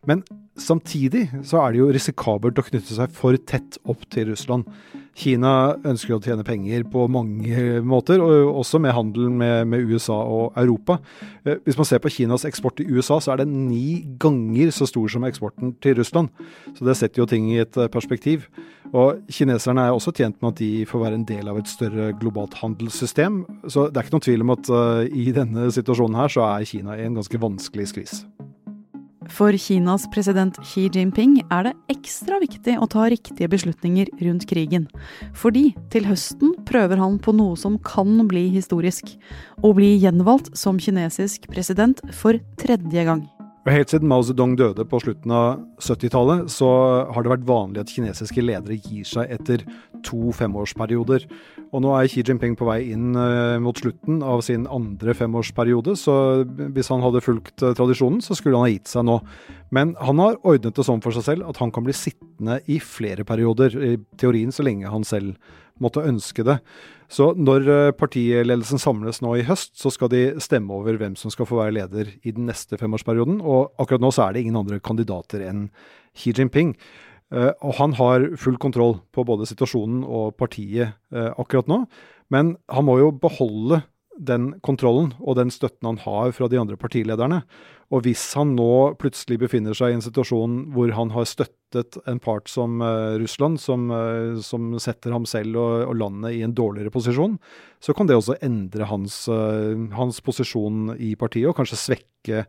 Men 0.08 0.24
samtidig 0.60 1.28
så 1.44 1.62
er 1.62 1.74
det 1.74 1.82
jo 1.82 1.90
risikabelt 1.94 2.60
å 2.62 2.66
knytte 2.66 2.98
seg 2.98 3.14
for 3.16 3.38
tett 3.48 3.80
opp 3.86 4.06
til 4.14 4.32
Russland. 4.32 4.70
Kina 5.16 5.78
ønsker 5.88 6.18
å 6.18 6.20
tjene 6.20 6.44
penger 6.44 6.84
på 6.92 7.06
mange 7.08 7.80
måter, 7.88 8.20
og 8.20 8.60
også 8.60 8.82
med 8.84 8.92
handelen 8.98 9.38
med, 9.40 9.70
med, 9.72 9.88
USA 9.88 10.18
og 10.28 10.58
Europa. 10.60 10.98
Eh, 11.48 11.62
hvis 11.64 11.80
man 11.80 11.88
ser 11.88 12.02
på 12.04 12.12
Kinas 12.12 12.44
eksport 12.48 12.76
til 12.80 12.92
USA, 12.92 13.22
så 13.24 13.32
er 13.32 13.46
den 13.46 13.70
ni 13.70 14.04
ganger 14.20 14.74
så 14.76 14.88
stor 14.90 15.08
som 15.14 15.24
eksporten 15.28 15.72
til 15.84 15.96
Russland. 16.02 16.34
Så 16.76 16.88
det 16.88 16.98
setter 17.00 17.24
jo 17.24 17.30
ting 17.32 17.48
i 17.54 17.62
et 17.64 17.80
eh, 17.80 17.92
perspektiv. 17.92 18.50
Og 18.92 19.24
kineserne 19.32 19.88
er 19.88 19.96
også 19.96 20.12
tjent 20.16 20.38
med 20.44 20.52
at 20.52 20.60
de 20.60 20.86
får 20.90 21.06
være 21.08 21.20
en 21.22 21.28
del 21.28 21.48
av 21.52 21.60
et 21.60 21.72
større 21.72 22.12
globalt 22.20 22.60
handelssystem. 22.60 23.44
Så 23.72 23.88
det 23.88 24.00
er 24.00 24.06
ikke 24.06 24.18
noen 24.20 24.28
tvil 24.28 24.46
om 24.46 24.56
at 24.56 24.72
uh, 24.72 25.04
i 25.10 25.32
denne 25.36 25.72
situasjonen 25.74 26.20
her 26.20 26.32
så 26.32 26.46
er 26.52 26.68
Kina 26.70 27.00
i 27.00 27.08
en 27.08 27.18
ganske 27.18 27.42
vanskelig 27.42 27.90
skvis. 27.92 28.24
For 29.36 29.52
Kinas 29.60 30.06
president 30.14 30.56
Xi 30.64 30.86
Jinping 30.88 31.42
er 31.52 31.66
det 31.68 31.74
ekstra 31.92 32.38
viktig 32.40 32.78
å 32.80 32.88
ta 32.88 33.10
riktige 33.12 33.50
beslutninger 33.52 34.08
rundt 34.24 34.48
krigen. 34.48 34.88
Fordi 35.36 35.74
til 35.92 36.08
høsten 36.08 36.54
prøver 36.70 37.02
han 37.04 37.20
på 37.20 37.36
noe 37.36 37.60
som 37.60 37.76
kan 37.84 38.22
bli 38.32 38.48
historisk. 38.56 39.18
Å 39.60 39.76
bli 39.76 39.98
gjenvalgt 40.00 40.54
som 40.56 40.80
kinesisk 40.80 41.50
president 41.52 42.00
for 42.16 42.40
tredje 42.62 43.10
gang. 43.12 43.26
Helt 43.66 43.90
siden 43.90 44.06
Mao 44.06 44.22
Zedong 44.22 44.52
døde 44.60 44.84
på 44.86 45.00
slutten 45.02 45.32
av 45.34 45.56
70-tallet, 45.82 46.52
så 46.54 46.68
har 47.10 47.26
det 47.26 47.32
vært 47.32 47.48
vanlig 47.50 47.82
at 47.82 47.90
kinesiske 47.90 48.44
ledere 48.44 48.78
gir 48.78 49.08
seg 49.10 49.32
etter 49.34 49.64
to 50.06 50.30
femårsperioder. 50.38 51.26
Og 51.74 51.82
nå 51.82 51.96
er 51.98 52.06
Xi 52.12 52.22
Jinping 52.22 52.54
på 52.60 52.68
vei 52.70 52.92
inn 52.94 53.18
uh, 53.18 53.58
mot 53.58 53.82
slutten 53.82 54.22
av 54.22 54.44
sin 54.46 54.68
andre 54.70 55.16
femårsperiode, 55.18 55.98
så 55.98 56.46
hvis 56.46 56.92
han 56.94 57.02
hadde 57.02 57.24
fulgt 57.26 57.66
uh, 57.66 57.74
tradisjonen, 57.74 58.22
så 58.22 58.38
skulle 58.38 58.62
han 58.62 58.68
ha 58.68 58.76
gitt 58.76 58.92
seg 58.92 59.08
nå. 59.10 59.18
Men 59.74 59.96
han 59.98 60.22
har 60.22 60.38
ordnet 60.46 60.78
det 60.78 60.86
sånn 60.86 61.02
for 61.02 61.18
seg 61.18 61.26
selv 61.26 61.50
at 61.50 61.58
han 61.58 61.74
kan 61.74 61.90
bli 61.90 61.98
sittende 61.98 62.62
i 62.70 62.78
flere 62.78 63.26
perioder, 63.26 63.74
i 63.82 63.98
teorien 64.22 64.54
så 64.54 64.68
lenge 64.68 64.94
han 64.94 65.10
selv 65.10 65.42
måtte 65.84 66.04
ønske 66.08 66.46
det. 66.48 66.60
Så 67.12 67.30
når 67.38 67.68
eh, 67.70 67.94
partiledelsen 67.98 68.82
samles 68.82 69.22
nå 69.22 69.36
i 69.38 69.46
høst, 69.46 69.76
så 69.78 69.92
skal 69.94 70.10
de 70.14 70.24
stemme 70.42 70.74
over 70.74 70.98
hvem 71.00 71.18
som 71.20 71.34
skal 71.34 71.48
få 71.50 71.60
være 71.62 71.76
leder 71.78 72.14
i 72.26 72.34
den 72.34 72.48
neste 72.50 72.80
femårsperioden. 72.82 73.42
Og 73.44 73.76
akkurat 73.82 74.04
nå 74.04 74.12
så 74.16 74.26
er 74.26 74.36
det 74.36 74.46
ingen 74.46 74.60
andre 74.62 74.82
kandidater 74.84 75.46
enn 75.46 75.68
Xi 76.18 76.34
Jinping. 76.36 76.74
Eh, 77.34 77.52
og 77.62 77.78
han 77.80 77.96
har 78.00 78.32
full 78.42 78.58
kontroll 78.62 79.00
på 79.14 79.26
både 79.28 79.48
situasjonen 79.50 80.04
og 80.06 80.36
partiet 80.40 80.96
eh, 81.14 81.32
akkurat 81.36 81.70
nå. 81.70 81.84
Men 82.34 82.56
han 82.72 82.88
må 82.88 82.98
jo 83.02 83.12
beholde 83.22 83.84
den 84.18 84.54
kontrollen 84.64 85.12
og 85.20 85.38
den 85.40 85.52
støtten 85.52 85.90
han 85.90 86.00
har 86.06 86.32
fra 86.36 86.48
de 86.52 86.60
andre 86.60 86.78
partilederne. 86.80 87.42
Og 87.94 88.06
hvis 88.08 88.24
han 88.38 88.56
nå 88.58 88.96
plutselig 88.98 89.38
befinner 89.44 89.76
seg 89.78 89.94
i 89.94 89.98
en 89.98 90.04
situasjon 90.04 90.58
hvor 90.74 90.90
han 90.98 91.12
har 91.14 91.28
støttet 91.30 92.00
en 92.10 92.22
part 92.24 92.50
som 92.50 92.80
uh, 92.82 93.14
Russland, 93.22 93.60
som, 93.62 93.88
uh, 93.92 94.42
som, 94.42 94.74
setter 94.82 95.14
ham 95.14 95.28
selv 95.30 95.60
og, 95.62 95.76
og, 95.92 95.94
landet 96.02 96.38
i 96.40 96.42
en 96.48 96.56
dårligere 96.56 96.94
posisjon, 96.94 97.38
så 97.84 97.94
kan 97.94 98.10
det 98.10 98.18
også 98.18 98.40
endre 98.46 98.90
hans, 98.90 99.26
uh, 99.30 99.76
hans 100.00 100.22
posisjon 100.26 100.96
i 100.98 101.14
partiet, 101.20 101.52
og 101.52 101.60
kanskje 101.60 101.82
svekke 101.84 102.46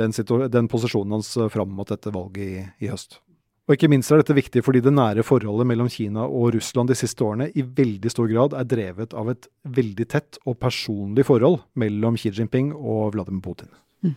den, 0.00 0.14
den 0.48 0.70
posisjonen 0.70 1.18
hans 1.18 1.34
fram 1.52 1.74
mot 1.74 1.90
dette 1.90 2.14
valget 2.14 2.44
i, 2.46 2.68
i 2.86 2.92
høst. 2.92 3.20
Og 3.68 3.76
ikke 3.76 3.90
minst 3.92 4.08
er 4.08 4.22
dette 4.22 4.32
viktig 4.32 4.62
fordi 4.64 4.80
det 4.80 4.94
nære 4.96 5.24
forholdet 5.26 5.68
mellom 5.68 5.90
Kina 5.92 6.24
og 6.24 6.54
Russland 6.54 6.88
de 6.88 6.96
siste 6.96 7.20
årene 7.24 7.50
i 7.52 7.62
veldig 7.62 8.12
stor 8.12 8.30
grad 8.30 8.56
er 8.56 8.64
drevet 8.64 9.12
av 9.12 9.28
et 9.28 9.48
veldig 9.76 10.06
tett 10.08 10.38
og 10.48 10.56
personlig 10.62 11.26
forhold 11.28 11.60
mellom 11.76 12.16
Xi 12.16 12.32
Jinping 12.32 12.72
og 12.72 13.12
Vladimir 13.12 13.44
Putin. 13.44 13.68
Mm. 14.00 14.14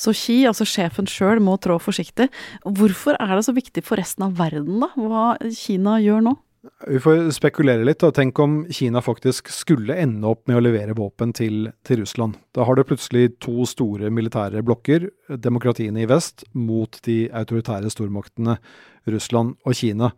Så 0.00 0.14
Xi, 0.16 0.38
altså 0.48 0.64
sjefen 0.64 1.10
sjøl, 1.10 1.42
må 1.44 1.58
trå 1.60 1.76
forsiktig. 1.82 2.30
Hvorfor 2.64 3.20
er 3.20 3.36
det 3.36 3.44
så 3.44 3.52
viktig 3.52 3.84
for 3.84 4.00
resten 4.00 4.24
av 4.24 4.38
verden, 4.40 4.80
da, 4.80 4.88
hva 4.96 5.26
Kina 5.52 5.98
gjør 6.00 6.24
nå? 6.30 6.36
Vi 6.88 6.98
får 7.00 7.28
spekulere 7.36 7.84
litt. 7.84 8.02
og 8.06 8.14
Tenk 8.16 8.38
om 8.40 8.56
Kina 8.72 9.02
faktisk 9.04 9.50
skulle 9.52 9.96
ende 10.00 10.28
opp 10.30 10.46
med 10.48 10.58
å 10.58 10.62
levere 10.64 10.96
våpen 10.96 11.34
til, 11.36 11.68
til 11.84 12.02
Russland. 12.02 12.38
Da 12.56 12.64
har 12.64 12.76
du 12.76 12.84
plutselig 12.88 13.34
to 13.44 13.66
store 13.68 14.10
militære 14.12 14.62
blokker, 14.64 15.08
demokratiene 15.28 16.04
i 16.04 16.08
vest 16.08 16.46
mot 16.56 16.96
de 17.04 17.26
autoritære 17.36 17.92
stormaktene 17.92 18.56
Russland 19.12 19.58
og 19.64 19.76
Kina. 19.76 20.12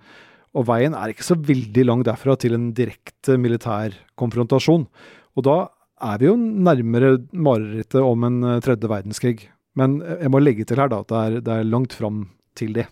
Og 0.57 0.69
veien 0.71 0.95
er 0.97 1.13
ikke 1.13 1.27
så 1.27 1.37
veldig 1.39 1.87
lang 1.87 2.05
derfra 2.07 2.37
til 2.41 2.57
en 2.57 2.71
direkte 2.77 3.37
militær 3.41 3.97
konfrontasjon. 4.19 4.87
Og 5.37 5.47
da 5.47 5.59
er 6.07 6.21
vi 6.21 6.29
jo 6.31 6.37
nærmere 6.37 7.17
marerittet 7.33 8.03
om 8.03 8.27
en 8.29 8.43
eh, 8.45 8.61
tredje 8.65 8.91
verdenskrig. 8.91 9.39
Men 9.77 9.99
jeg 10.01 10.33
må 10.33 10.41
legge 10.41 10.65
til 10.69 10.81
her 10.81 10.93
da 10.93 11.03
at 11.03 11.11
det 11.11 11.23
er, 11.23 11.41
det 11.45 11.57
er 11.57 11.69
langt 11.69 11.97
fram 11.97 12.29
til 12.57 12.73
det. 12.77 12.87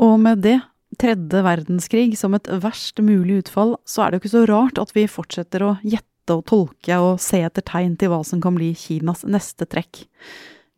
Og 0.00 0.14
med 0.22 0.44
det 0.44 0.60
tredje 1.00 1.42
verdenskrig 1.46 2.14
som 2.18 2.36
et 2.36 2.48
verst 2.62 3.00
mulig 3.02 3.42
utfall, 3.44 3.74
så 3.88 4.04
er 4.04 4.10
det 4.10 4.18
jo 4.18 4.22
ikke 4.24 4.36
så 4.36 4.46
rart 4.50 4.80
at 4.82 4.94
vi 4.96 5.08
fortsetter 5.10 5.64
å 5.64 5.74
gjette 5.82 6.36
og 6.36 6.46
tolke 6.50 7.00
og 7.02 7.18
se 7.22 7.40
etter 7.42 7.64
tegn 7.66 7.96
til 7.98 8.12
hva 8.12 8.20
som 8.26 8.42
kan 8.42 8.54
bli 8.58 8.70
Kinas 8.78 9.24
neste 9.26 9.66
trekk. 9.66 10.04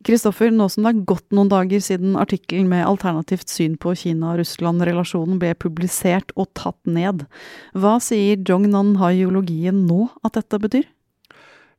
Kristoffer, 0.03 0.49
nå 0.51 0.65
som 0.71 0.83
det 0.83 0.91
er 0.91 1.03
gått 1.07 1.29
noen 1.31 1.51
dager 1.51 1.83
siden 1.83 2.17
artikkelen 2.19 2.67
med 2.71 2.83
alternativt 2.83 3.51
syn 3.51 3.77
på 3.79 3.93
Kina-Russland-relasjonen 4.01 5.39
ble 5.39 5.53
publisert 5.55 6.33
og 6.35 6.49
tatt 6.59 6.79
ned, 6.83 7.23
hva 7.71 7.95
sier 8.03 8.41
Jongnan-haiologien 8.43 9.85
nå 9.87 10.09
at 10.27 10.35
dette 10.41 10.59
betyr? 10.65 10.89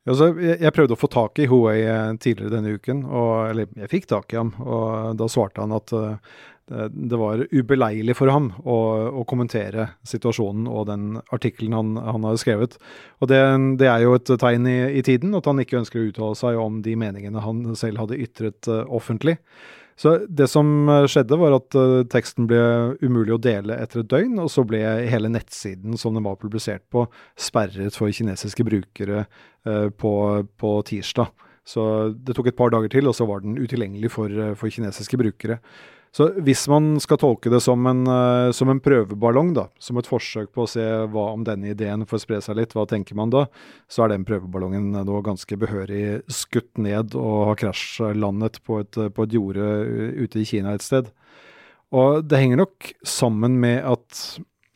Altså, 0.05 0.35
jeg, 0.37 0.73
prøvde 0.77 0.97
å 0.97 1.01
få 1.01 1.09
tak 1.09 1.39
i 1.41 1.47
Huawei 1.49 1.79
eh, 1.89 2.17
tidligere 2.21 2.53
denne 2.53 2.75
uken, 2.77 3.07
og, 3.09 3.31
eller 3.49 3.71
jeg 3.81 3.89
fikk 3.89 4.11
tak 4.11 4.35
i 4.35 4.37
ham. 4.37 4.51
og 4.61 5.15
Da 5.17 5.29
svarte 5.33 5.65
han 5.65 5.73
at 5.73 5.95
uh, 5.97 6.19
det 6.65 7.21
var 7.21 7.45
ubeleilig 7.53 8.17
for 8.17 8.33
ham 8.33 8.51
å, 8.65 8.77
å, 9.21 9.25
kommentere 9.29 9.91
situasjonen 10.09 10.69
og 10.69 10.87
den 10.89 11.07
artikkelen 11.33 11.77
han, 11.77 11.95
han 11.97 12.25
har 12.29 12.37
skrevet. 12.41 12.77
Og 13.25 13.33
det, 13.33 13.41
det, 13.81 13.89
er 13.89 14.05
jo 14.05 14.15
et 14.17 14.35
tegn 14.41 14.69
i, 14.69 14.79
i, 15.01 15.05
tiden 15.05 15.37
at 15.37 15.49
han 15.49 15.61
ikke 15.61 15.81
ønsker 15.81 16.03
å 16.03 16.07
uttale 16.11 16.41
seg 16.41 16.61
om 16.61 16.83
de 16.85 16.97
meningene 17.01 17.45
han 17.45 17.65
selv 17.77 18.05
hadde 18.05 18.21
ytret 18.29 18.69
uh, 18.69 18.83
offentlig. 18.93 19.39
Så 20.01 20.17
det 20.27 20.49
som 20.51 20.89
skjedde, 21.11 21.39
var 21.39 21.55
at 21.55 21.77
uh, 21.79 22.03
teksten 22.11 22.49
ble 22.51 22.61
umulig 22.99 23.37
å 23.37 23.43
dele 23.43 23.77
etter 23.79 24.03
et 24.03 24.11
døgn, 24.11 24.41
og 24.43 24.51
så 24.51 24.65
ble 24.67 24.81
hele 25.11 25.31
nettsiden 25.31 25.99
som 26.01 26.17
den 26.17 26.27
var 26.27 26.41
publisert 26.41 26.83
på, 26.91 27.07
sperret 27.39 27.95
for 27.95 28.11
kinesiske 28.11 28.67
brukere 28.67 29.27
uh, 29.69 29.89
på, 29.95 30.15
på 30.59 30.77
tirsdag. 30.91 31.31
Så 31.65 32.13
det 32.15 32.37
tok 32.37 32.51
et 32.51 32.59
par 32.59 32.73
dager 32.75 32.93
til, 32.93 33.09
og 33.09 33.17
så 33.17 33.27
var 33.29 33.41
den 33.45 33.57
utilgjengelig 33.57 34.13
for, 34.13 34.33
for 34.61 34.73
kinesiske 34.73 35.21
brukere. 35.21 35.61
Så 36.15 36.29
hvis 36.47 36.61
man 36.71 36.93
skal 37.03 37.19
tolke 37.19 37.51
det 37.51 37.59
som 37.65 37.89
en, 37.91 38.05
uh, 38.07 38.53
som 38.55 38.71
en, 38.71 38.79
prøveballong, 38.83 39.51
da, 39.57 39.65
som 39.83 39.99
et 39.99 40.07
forsøk 40.07 40.53
på 40.55 40.63
å 40.63 40.71
se 40.71 40.85
hva 41.11 41.25
om 41.33 41.43
denne 41.47 41.73
ideen 41.73 42.05
får 42.07 42.23
spre 42.23 42.39
seg 42.45 42.61
litt, 42.61 42.77
hva 42.77 42.85
tenker 42.87 43.19
man 43.19 43.33
da, 43.35 43.49
så 43.91 44.05
er 44.05 44.13
den 44.13 44.27
prøveballongen 44.29 44.93
nå 44.95 45.23
ganske 45.27 45.59
behørig 45.59 46.23
skutt 46.31 46.79
ned 46.79 47.17
og 47.19 47.49
har 47.49 47.59
krasjlandet 47.65 48.61
på 48.63 48.85
på 48.95 49.27
et 49.27 49.35
jorde 49.35 49.67
ute 50.21 50.39
i 50.39 50.47
Kina 50.47 50.77
et 50.77 50.87
sted. 50.87 51.11
Og 51.95 52.23
det 52.23 52.45
henger 52.45 52.63
nok 52.63 52.93
sammen 53.07 53.59
med 53.63 53.83
at 53.83 54.23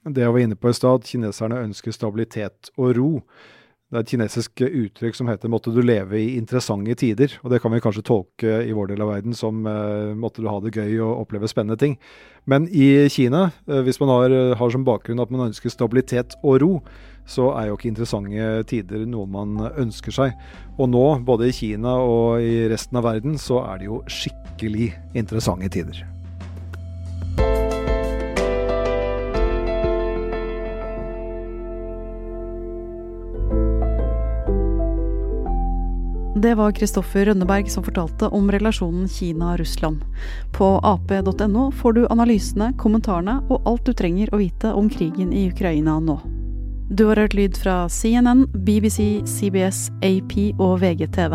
det 0.09 0.25
jeg 0.25 0.35
var 0.35 0.43
inne 0.43 0.59
på 0.59 0.73
i 0.73 0.77
stad, 0.77 1.07
kineserne 1.07 1.63
ønsker 1.69 1.95
stabilitet 1.95 2.73
og 2.75 2.97
ro. 2.99 3.13
Det 3.89 3.97
er 3.97 4.05
et 4.05 4.11
kinesisk 4.13 4.61
uttrykk 4.61 5.15
som 5.17 5.29
heter 5.31 5.49
'måtte 5.49 5.73
du 5.73 5.81
leve 5.81 6.19
i 6.21 6.37
interessante 6.37 6.93
tider'. 6.93 7.39
Og 7.43 7.51
det 7.51 7.63
kan 7.63 7.73
vi 7.73 7.81
kanskje 7.81 8.05
tolke 8.05 8.69
i 8.69 8.73
vår 8.77 8.89
del 8.89 9.01
av 9.01 9.09
verden 9.09 9.33
som 9.33 9.67
eh, 9.67 10.13
'måtte 10.13 10.43
du 10.43 10.49
ha 10.49 10.61
det 10.61 10.75
gøy 10.77 11.01
og 11.01 11.25
oppleve 11.25 11.49
spennende 11.49 11.79
ting'. 11.79 11.97
Men 12.45 12.69
i 12.69 13.09
Kina, 13.09 13.51
eh, 13.67 13.81
hvis 13.81 13.99
man 13.99 14.11
har, 14.11 14.55
har, 14.57 14.71
som 14.71 14.85
bakgrunn 14.85 15.23
at 15.23 15.31
man 15.31 15.49
ønsker 15.49 15.71
stabilitet 15.71 16.37
og 16.45 16.61
ro, 16.61 16.83
så 17.25 17.57
er 17.57 17.69
jo 17.69 17.77
ikke 17.79 17.89
interessante 17.89 18.67
tider 18.67 19.07
noe 19.07 19.27
man 19.27 19.57
ønsker 19.57 20.13
seg. 20.13 20.33
Og 20.79 20.91
nå, 20.91 21.25
både 21.25 21.49
i 21.49 21.53
Kina 21.53 21.97
og 21.97 22.43
i 22.43 22.69
resten 22.69 22.99
av 22.99 23.05
verden, 23.05 23.39
så 23.39 23.65
er 23.73 23.79
det 23.79 23.87
jo 23.87 24.03
skikkelig 24.07 24.93
interessante 25.15 25.69
tider. 25.69 26.18
Det 36.39 36.55
var 36.55 36.73
Kristoffer 36.73 37.27
Rønneberg 37.27 37.71
som 37.71 37.83
fortalte 37.83 38.29
om 38.29 38.51
relasjonen 38.53 39.09
Kina-Russland. 39.11 40.05
På 40.55 40.67
ap.no 40.87 41.71
får 41.75 41.93
du 41.93 42.05
analysene, 42.07 42.69
kommentarene 42.79 43.41
og 43.51 43.67
alt 43.67 43.89
du 43.89 43.91
trenger 43.97 44.31
å 44.31 44.39
vite 44.39 44.71
om 44.71 44.87
krigen 44.93 45.33
i 45.35 45.49
Ukraina 45.51 45.97
nå. 45.99 46.15
Du 46.95 47.09
har 47.09 47.19
hørt 47.19 47.35
lyd 47.35 47.59
fra 47.59 47.89
CNN, 47.91 48.45
BBC, 48.55 49.25
CBS, 49.27 49.89
AP 49.99 50.37
og 50.61 50.79
VGTV. 50.85 51.35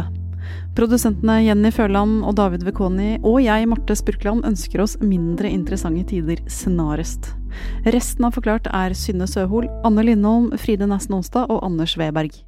Produsentene 0.77 1.41
Jenny 1.49 1.73
Føland 1.75 2.23
og 2.23 2.37
David 2.39 2.63
Vekoni 2.63 3.17
og 3.17 3.41
jeg, 3.43 3.67
Marte 3.73 3.99
Spurkland, 3.99 4.47
ønsker 4.47 4.85
oss 4.85 4.95
mindre 5.03 5.51
interessante 5.51 6.13
tider 6.13 6.39
snarest. 6.47 7.33
Resten 7.91 8.29
av 8.29 8.39
Forklart 8.39 8.71
er 8.71 8.95
Synne 8.95 9.27
Søhol, 9.27 9.67
Anne 9.83 10.07
Lindholm, 10.07 10.53
Fride 10.55 10.87
Næss 10.87 11.11
Nonstad 11.11 11.51
og 11.51 11.59
Anders 11.67 11.99
Weberg. 11.99 12.39